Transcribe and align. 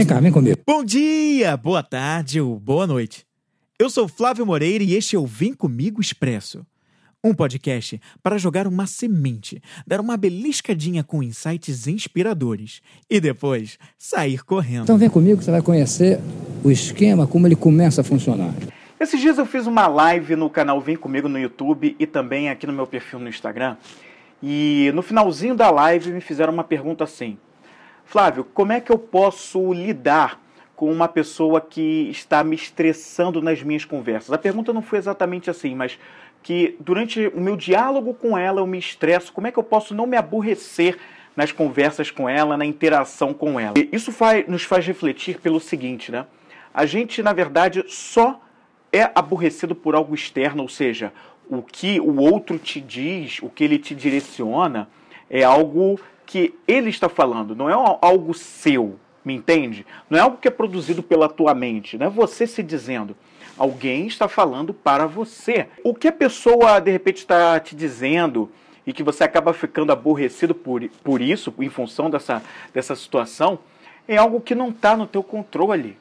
Vem 0.00 0.06
cá, 0.06 0.18
vem 0.18 0.32
comigo. 0.32 0.58
Bom 0.66 0.82
dia, 0.82 1.54
boa 1.58 1.82
tarde 1.82 2.40
ou 2.40 2.58
boa 2.58 2.86
noite. 2.86 3.26
Eu 3.78 3.90
sou 3.90 4.08
Flávio 4.08 4.46
Moreira 4.46 4.82
e 4.82 4.94
este 4.94 5.14
é 5.14 5.18
o 5.18 5.26
Vem 5.26 5.52
Comigo 5.52 6.00
Expresso. 6.00 6.64
Um 7.22 7.34
podcast 7.34 8.00
para 8.22 8.38
jogar 8.38 8.66
uma 8.66 8.86
semente, 8.86 9.60
dar 9.86 10.00
uma 10.00 10.16
beliscadinha 10.16 11.04
com 11.04 11.22
insights 11.22 11.86
inspiradores 11.86 12.80
e 13.10 13.20
depois 13.20 13.76
sair 13.98 14.42
correndo. 14.42 14.84
Então 14.84 14.96
vem 14.96 15.10
comigo 15.10 15.36
que 15.36 15.44
você 15.44 15.50
vai 15.50 15.60
conhecer 15.60 16.18
o 16.64 16.70
esquema, 16.70 17.26
como 17.26 17.46
ele 17.46 17.54
começa 17.54 18.00
a 18.00 18.04
funcionar. 18.04 18.54
Esses 18.98 19.20
dias 19.20 19.36
eu 19.36 19.44
fiz 19.44 19.66
uma 19.66 19.86
live 19.86 20.34
no 20.34 20.48
canal 20.48 20.80
Vem 20.80 20.96
Comigo 20.96 21.28
no 21.28 21.38
YouTube 21.38 21.94
e 21.98 22.06
também 22.06 22.48
aqui 22.48 22.66
no 22.66 22.72
meu 22.72 22.86
perfil 22.86 23.18
no 23.18 23.28
Instagram. 23.28 23.76
E 24.42 24.90
no 24.94 25.02
finalzinho 25.02 25.54
da 25.54 25.70
live 25.70 26.10
me 26.10 26.22
fizeram 26.22 26.54
uma 26.54 26.64
pergunta 26.64 27.04
assim: 27.04 27.36
Flávio, 28.10 28.42
como 28.42 28.72
é 28.72 28.80
que 28.80 28.90
eu 28.90 28.98
posso 28.98 29.72
lidar 29.72 30.42
com 30.74 30.90
uma 30.90 31.06
pessoa 31.06 31.60
que 31.60 32.10
está 32.10 32.42
me 32.42 32.56
estressando 32.56 33.40
nas 33.40 33.62
minhas 33.62 33.84
conversas? 33.84 34.32
A 34.32 34.36
pergunta 34.36 34.72
não 34.72 34.82
foi 34.82 34.98
exatamente 34.98 35.48
assim, 35.48 35.76
mas 35.76 35.96
que 36.42 36.74
durante 36.80 37.28
o 37.28 37.40
meu 37.40 37.56
diálogo 37.56 38.12
com 38.12 38.36
ela 38.36 38.60
eu 38.60 38.66
me 38.66 38.80
estresso. 38.80 39.32
Como 39.32 39.46
é 39.46 39.52
que 39.52 39.60
eu 39.60 39.62
posso 39.62 39.94
não 39.94 40.08
me 40.08 40.16
aborrecer 40.16 40.98
nas 41.36 41.52
conversas 41.52 42.10
com 42.10 42.28
ela, 42.28 42.56
na 42.56 42.66
interação 42.66 43.32
com 43.32 43.60
ela? 43.60 43.74
E 43.78 43.88
isso 43.92 44.10
faz, 44.10 44.44
nos 44.48 44.64
faz 44.64 44.84
refletir 44.84 45.38
pelo 45.38 45.60
seguinte, 45.60 46.10
né? 46.10 46.26
A 46.74 46.86
gente, 46.86 47.22
na 47.22 47.32
verdade, 47.32 47.84
só 47.86 48.40
é 48.92 49.08
aborrecido 49.14 49.72
por 49.72 49.94
algo 49.94 50.16
externo, 50.16 50.64
ou 50.64 50.68
seja, 50.68 51.12
o 51.48 51.62
que 51.62 52.00
o 52.00 52.16
outro 52.16 52.58
te 52.58 52.80
diz, 52.80 53.38
o 53.40 53.48
que 53.48 53.62
ele 53.62 53.78
te 53.78 53.94
direciona, 53.94 54.88
é 55.30 55.44
algo 55.44 56.00
que 56.30 56.54
ele 56.68 56.90
está 56.90 57.08
falando, 57.08 57.56
não 57.56 57.68
é 57.68 57.72
algo 58.00 58.32
seu, 58.32 58.94
me 59.24 59.34
entende? 59.34 59.84
Não 60.08 60.16
é 60.16 60.22
algo 60.22 60.36
que 60.36 60.46
é 60.46 60.50
produzido 60.50 61.02
pela 61.02 61.28
tua 61.28 61.52
mente, 61.54 61.98
não 61.98 62.06
é 62.06 62.08
você 62.08 62.46
se 62.46 62.62
dizendo. 62.62 63.16
Alguém 63.58 64.06
está 64.06 64.28
falando 64.28 64.72
para 64.72 65.08
você. 65.08 65.66
O 65.82 65.92
que 65.92 66.06
a 66.06 66.12
pessoa 66.12 66.78
de 66.78 66.88
repente 66.88 67.16
está 67.16 67.58
te 67.58 67.74
dizendo 67.74 68.48
e 68.86 68.92
que 68.92 69.02
você 69.02 69.24
acaba 69.24 69.52
ficando 69.52 69.90
aborrecido 69.90 70.54
por, 70.54 70.88
por 71.02 71.20
isso, 71.20 71.52
em 71.58 71.68
função 71.68 72.08
dessa, 72.08 72.40
dessa 72.72 72.94
situação, 72.94 73.58
é 74.06 74.16
algo 74.16 74.40
que 74.40 74.54
não 74.54 74.68
está 74.68 74.96
no 74.96 75.08
teu 75.08 75.24
controle. 75.24 75.98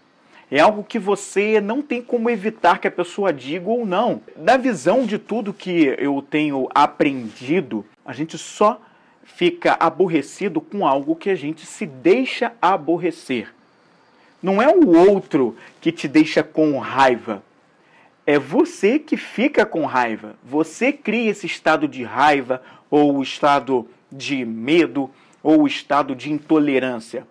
É 0.52 0.60
algo 0.60 0.84
que 0.84 1.00
você 1.00 1.60
não 1.60 1.82
tem 1.82 2.04
como 2.04 2.30
evitar 2.30 2.78
que 2.80 2.88
a 2.88 2.92
pessoa 2.92 3.34
diga 3.34 3.68
ou 3.68 3.84
não. 3.84 4.22
Na 4.38 4.58
visão 4.58 5.08
de 5.08 5.18
tudo 5.18 5.54
que 5.54 5.96
eu 5.98 6.24
tenho 6.30 6.70
aprendido, 6.74 7.84
a 8.06 8.14
gente 8.14 8.38
só 8.38 8.80
fica 9.36 9.78
aborrecido 9.80 10.60
com 10.60 10.86
algo 10.86 11.16
que 11.16 11.30
a 11.30 11.36
gente 11.36 11.66
se 11.66 11.86
deixa 11.86 12.52
aborrecer. 12.62 13.54
Não 14.42 14.62
é 14.62 14.68
o 14.68 14.90
outro 15.10 15.56
que 15.80 15.92
te 15.92 16.08
deixa 16.08 16.44
com 16.44 16.78
raiva. 16.78 17.44
É 18.26 18.38
você 18.38 19.00
que 19.00 19.18
fica 19.18 19.66
com 19.66 19.86
raiva. 19.86 20.36
Você 20.44 20.92
cria 20.92 21.32
esse 21.32 21.46
estado 21.46 21.88
de 21.88 22.04
raiva, 22.04 22.62
ou 22.90 23.18
o 23.18 23.24
estado 23.24 23.88
de 24.12 24.44
medo, 24.46 25.10
ou 25.42 25.62
o 25.62 25.68
estado 25.68 26.16
de 26.16 26.32
intolerância. 26.32 27.26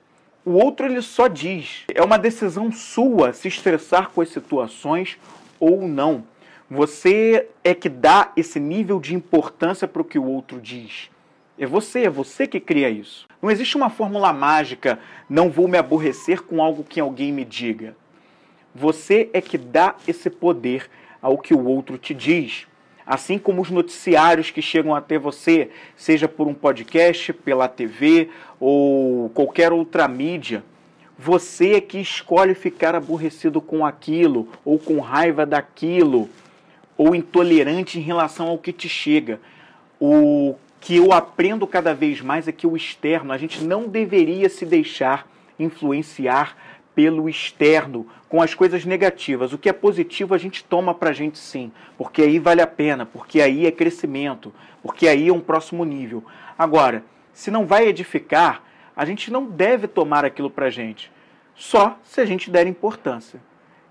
O 0.44 0.52
outro 0.52 0.86
ele 0.86 1.02
só 1.02 1.28
diz. 1.28 1.84
É 1.94 2.02
uma 2.02 2.18
decisão 2.18 2.72
sua 2.72 3.32
se 3.32 3.48
estressar 3.48 4.10
com 4.10 4.20
as 4.20 4.30
situações 4.30 5.18
ou 5.60 5.86
não. 5.86 6.24
Você 6.70 7.48
é 7.62 7.74
que 7.74 7.88
dá 7.88 8.32
esse 8.36 8.58
nível 8.60 9.00
de 9.00 9.14
importância 9.14 9.88
para 9.88 10.02
o 10.02 10.04
que 10.04 10.18
o 10.18 10.24
outro 10.24 10.60
diz. 10.60 11.10
É 11.58 11.66
você, 11.66 12.04
é 12.04 12.10
você 12.10 12.46
que 12.46 12.60
cria 12.60 12.88
isso. 12.88 13.26
Não 13.42 13.50
existe 13.50 13.76
uma 13.76 13.90
fórmula 13.90 14.32
mágica, 14.32 15.00
não 15.28 15.50
vou 15.50 15.66
me 15.66 15.76
aborrecer 15.76 16.42
com 16.42 16.62
algo 16.62 16.84
que 16.84 17.00
alguém 17.00 17.32
me 17.32 17.44
diga. 17.44 17.96
Você 18.72 19.28
é 19.32 19.40
que 19.40 19.58
dá 19.58 19.96
esse 20.06 20.30
poder 20.30 20.88
ao 21.20 21.36
que 21.36 21.52
o 21.52 21.64
outro 21.66 21.98
te 21.98 22.14
diz. 22.14 22.66
Assim 23.04 23.38
como 23.38 23.60
os 23.60 23.70
noticiários 23.70 24.50
que 24.52 24.62
chegam 24.62 24.94
até 24.94 25.18
você, 25.18 25.70
seja 25.96 26.28
por 26.28 26.46
um 26.46 26.54
podcast, 26.54 27.32
pela 27.32 27.66
TV 27.66 28.28
ou 28.60 29.28
qualquer 29.30 29.72
outra 29.72 30.06
mídia, 30.06 30.62
você 31.18 31.72
é 31.72 31.80
que 31.80 31.98
escolhe 31.98 32.54
ficar 32.54 32.94
aborrecido 32.94 33.60
com 33.60 33.84
aquilo, 33.84 34.48
ou 34.64 34.78
com 34.78 35.00
raiva 35.00 35.44
daquilo, 35.44 36.30
ou 36.96 37.16
intolerante 37.16 37.98
em 37.98 38.02
relação 38.02 38.46
ao 38.46 38.58
que 38.58 38.72
te 38.72 38.88
chega. 38.88 39.40
O 39.98 40.54
que 40.80 40.96
eu 40.96 41.12
aprendo 41.12 41.66
cada 41.66 41.94
vez 41.94 42.20
mais 42.20 42.46
é 42.46 42.52
que 42.52 42.66
o 42.66 42.76
externo, 42.76 43.32
a 43.32 43.38
gente 43.38 43.62
não 43.62 43.88
deveria 43.88 44.48
se 44.48 44.64
deixar 44.64 45.26
influenciar 45.58 46.56
pelo 46.94 47.28
externo 47.28 48.06
com 48.28 48.42
as 48.42 48.54
coisas 48.54 48.84
negativas. 48.84 49.52
O 49.52 49.58
que 49.58 49.68
é 49.68 49.72
positivo 49.72 50.34
a 50.34 50.38
gente 50.38 50.64
toma 50.64 50.94
para 50.94 51.10
a 51.10 51.12
gente 51.12 51.38
sim, 51.38 51.72
porque 51.96 52.22
aí 52.22 52.38
vale 52.38 52.60
a 52.60 52.66
pena, 52.66 53.06
porque 53.06 53.40
aí 53.40 53.66
é 53.66 53.70
crescimento, 53.70 54.52
porque 54.82 55.08
aí 55.08 55.28
é 55.28 55.32
um 55.32 55.40
próximo 55.40 55.84
nível. 55.84 56.24
Agora, 56.58 57.04
se 57.32 57.50
não 57.50 57.66
vai 57.66 57.86
edificar, 57.86 58.62
a 58.96 59.04
gente 59.04 59.30
não 59.30 59.46
deve 59.46 59.86
tomar 59.86 60.24
aquilo 60.24 60.50
para 60.50 60.66
a 60.66 60.70
gente, 60.70 61.10
só 61.54 61.98
se 62.02 62.20
a 62.20 62.24
gente 62.24 62.50
der 62.50 62.66
importância. 62.66 63.40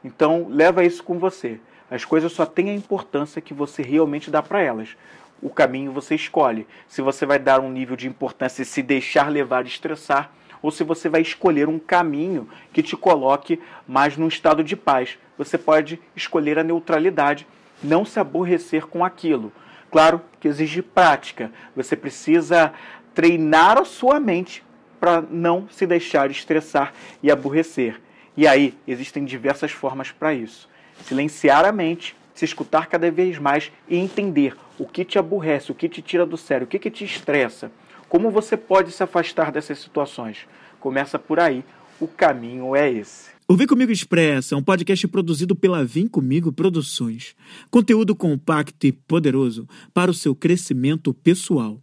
Então, 0.04 0.48
leva 0.50 0.84
isso 0.84 1.04
com 1.04 1.18
você. 1.18 1.60
As 1.90 2.04
coisas 2.04 2.32
só 2.32 2.46
têm 2.46 2.70
a 2.70 2.74
importância 2.74 3.42
que 3.42 3.54
você 3.54 3.82
realmente 3.82 4.30
dá 4.30 4.42
para 4.42 4.62
elas 4.62 4.96
o 5.42 5.50
caminho 5.50 5.92
você 5.92 6.16
escolhe. 6.16 6.68
Se 6.88 7.02
você 7.02 7.26
vai 7.26 7.40
dar 7.40 7.60
um 7.60 7.72
nível 7.72 7.96
de 7.96 8.08
importância 8.08 8.62
e 8.62 8.66
se 8.66 8.82
deixar 8.82 9.30
levar 9.30 9.66
e 9.66 9.68
estressar, 9.68 10.32
ou 10.62 10.72
se 10.72 10.84
você 10.84 11.08
vai 11.08 11.22
escolher 11.22 11.68
um 11.68 11.80
caminho 11.80 12.50
que 12.74 12.82
te 12.82 12.96
coloque 12.98 13.60
mais 13.88 14.18
num 14.18 14.28
estado 14.28 14.64
de 14.64 14.76
paz. 14.76 15.18
Você 15.38 15.58
pode 15.58 16.00
escolher 16.16 16.58
a 16.58 16.64
neutralidade, 16.64 17.48
não 17.84 18.04
se 18.04 18.20
aborrecer 18.20 18.88
com 18.88 19.06
aquilo. 19.06 19.52
Claro 19.92 20.22
que 20.40 20.48
exige 20.48 20.82
prática. 20.82 21.52
Você 21.76 21.96
precisa 21.96 22.74
treinar 23.14 23.78
a 23.78 23.86
sua 23.86 24.20
mente 24.20 24.64
para 25.00 25.22
não 25.22 25.68
se 25.70 25.86
deixar 25.86 26.32
estressar 26.32 26.94
e 27.22 27.32
aborrecer. 27.32 28.02
E 28.36 28.48
aí 28.48 28.78
existem 28.88 29.26
diversas 29.26 29.72
formas 29.72 30.12
para 30.12 30.34
isso. 30.34 30.68
Silenciar 31.04 31.66
a 31.66 31.72
mente, 31.72 32.16
se 32.38 32.46
escutar 32.46 32.86
cada 32.86 33.10
vez 33.10 33.40
mais 33.40 33.72
e 33.90 33.98
entender 33.98 34.56
o 34.78 34.86
que 34.86 35.04
te 35.04 35.18
aborrece, 35.18 35.72
o 35.72 35.76
que 35.76 35.90
te 35.90 36.04
tira 36.04 36.24
do 36.24 36.38
sério, 36.38 36.66
o 36.66 36.68
que, 36.68 36.78
que 36.78 36.92
te 36.92 37.04
estressa. 37.04 37.72
Como 38.08 38.30
você 38.30 38.56
pode 38.56 38.92
se 38.92 39.02
afastar 39.02 39.52
dessas 39.52 39.80
situações? 39.80 40.46
Começa 40.80 41.18
por 41.18 41.40
aí, 41.40 41.66
o 42.00 42.08
caminho 42.08 42.76
é 42.76 42.92
esse. 42.92 43.32
O 43.48 43.56
Vem 43.56 43.66
Comigo 43.66 43.92
Expressa 43.92 44.54
é 44.54 44.58
um 44.58 44.62
podcast 44.62 45.08
produzido 45.08 45.56
pela 45.56 45.84
Vem 45.84 46.08
Comigo 46.08 46.54
Produções. 46.54 47.36
Conteúdo 47.72 48.16
compacto 48.16 48.86
e 48.86 48.92
poderoso 48.92 49.68
para 49.92 50.12
o 50.12 50.14
seu 50.14 50.36
crescimento 50.36 51.16
pessoal. 51.16 51.82